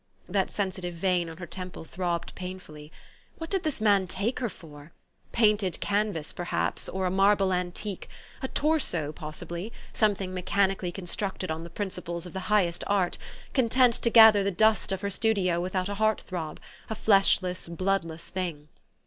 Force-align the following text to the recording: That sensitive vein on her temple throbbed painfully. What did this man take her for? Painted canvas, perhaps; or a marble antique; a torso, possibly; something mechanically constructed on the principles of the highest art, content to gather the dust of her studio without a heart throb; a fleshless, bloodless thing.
That 0.25 0.49
sensitive 0.49 0.95
vein 0.95 1.29
on 1.29 1.37
her 1.37 1.45
temple 1.45 1.83
throbbed 1.83 2.33
painfully. 2.33 2.91
What 3.37 3.51
did 3.51 3.61
this 3.61 3.79
man 3.79 4.07
take 4.07 4.39
her 4.39 4.49
for? 4.49 4.93
Painted 5.31 5.79
canvas, 5.79 6.33
perhaps; 6.33 6.89
or 6.89 7.05
a 7.05 7.11
marble 7.11 7.53
antique; 7.53 8.09
a 8.41 8.47
torso, 8.47 9.11
possibly; 9.11 9.71
something 9.93 10.33
mechanically 10.33 10.91
constructed 10.91 11.51
on 11.51 11.63
the 11.63 11.69
principles 11.69 12.25
of 12.25 12.33
the 12.33 12.39
highest 12.49 12.83
art, 12.87 13.19
content 13.53 13.93
to 13.93 14.09
gather 14.09 14.43
the 14.43 14.49
dust 14.49 14.91
of 14.91 15.01
her 15.01 15.11
studio 15.11 15.61
without 15.61 15.87
a 15.87 15.93
heart 15.93 16.21
throb; 16.21 16.59
a 16.89 16.95
fleshless, 16.95 17.67
bloodless 17.67 18.27
thing. 18.29 18.69